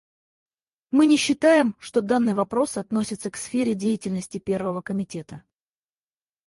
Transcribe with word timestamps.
Мы 0.89 1.05
не 1.05 1.15
считаем, 1.15 1.75
что 1.77 2.01
данный 2.01 2.33
вопрос 2.33 2.75
относится 2.77 3.29
к 3.29 3.37
сфере 3.37 3.75
деятельности 3.75 4.39
Первого 4.39 4.81
комитета. 4.81 5.43